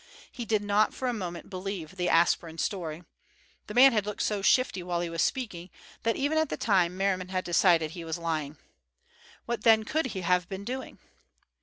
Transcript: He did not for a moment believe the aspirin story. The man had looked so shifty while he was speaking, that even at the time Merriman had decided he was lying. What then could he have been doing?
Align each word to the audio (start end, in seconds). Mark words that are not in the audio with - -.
He 0.31 0.45
did 0.45 0.63
not 0.63 0.95
for 0.95 1.07
a 1.07 1.13
moment 1.13 1.47
believe 1.51 1.95
the 1.95 2.09
aspirin 2.09 2.57
story. 2.57 3.03
The 3.67 3.75
man 3.75 3.91
had 3.93 4.07
looked 4.07 4.23
so 4.23 4.41
shifty 4.41 4.81
while 4.81 4.99
he 5.01 5.11
was 5.11 5.21
speaking, 5.21 5.69
that 6.01 6.15
even 6.15 6.39
at 6.39 6.49
the 6.49 6.57
time 6.57 6.97
Merriman 6.97 7.27
had 7.29 7.43
decided 7.43 7.91
he 7.91 8.03
was 8.03 8.17
lying. 8.17 8.57
What 9.45 9.61
then 9.61 9.83
could 9.83 10.07
he 10.07 10.21
have 10.21 10.49
been 10.49 10.63
doing? 10.65 10.97